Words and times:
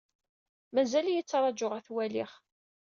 Mazal-iyi 0.73 1.23
ttṛajuɣ 1.23 1.71
ad 1.73 1.83
t-waliɣ. 1.85 2.31